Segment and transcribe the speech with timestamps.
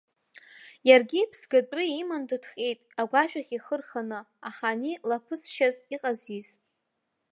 [0.87, 6.47] Иаргьы иԥсгатәы иман дыҭҟьеит, агәашәахь ихы рханы, аха ани лаԥысшьаз иҟазиз.